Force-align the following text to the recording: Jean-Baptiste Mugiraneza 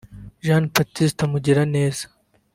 Jean-Baptiste 0.45 1.23
Mugiraneza 1.31 2.05